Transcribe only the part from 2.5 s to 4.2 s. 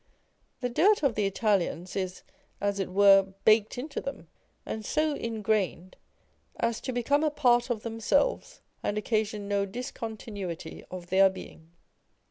as it were baked into